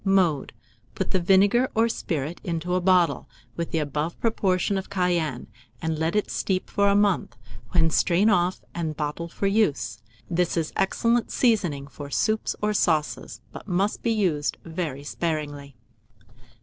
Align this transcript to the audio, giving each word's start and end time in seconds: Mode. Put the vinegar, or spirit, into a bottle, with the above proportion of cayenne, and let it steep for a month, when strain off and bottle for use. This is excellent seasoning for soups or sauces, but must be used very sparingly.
Mode. 0.03 0.51
Put 0.95 1.11
the 1.11 1.19
vinegar, 1.19 1.69
or 1.75 1.87
spirit, 1.87 2.41
into 2.43 2.73
a 2.73 2.81
bottle, 2.81 3.29
with 3.55 3.69
the 3.69 3.77
above 3.77 4.19
proportion 4.19 4.75
of 4.79 4.89
cayenne, 4.89 5.45
and 5.79 5.99
let 5.99 6.15
it 6.15 6.31
steep 6.31 6.71
for 6.71 6.87
a 6.87 6.95
month, 6.95 7.35
when 7.69 7.91
strain 7.91 8.27
off 8.27 8.61
and 8.73 8.97
bottle 8.97 9.27
for 9.27 9.45
use. 9.45 10.01
This 10.27 10.57
is 10.57 10.73
excellent 10.75 11.29
seasoning 11.29 11.85
for 11.85 12.09
soups 12.09 12.55
or 12.63 12.73
sauces, 12.73 13.41
but 13.51 13.67
must 13.67 14.01
be 14.01 14.09
used 14.09 14.57
very 14.65 15.03
sparingly. 15.03 15.75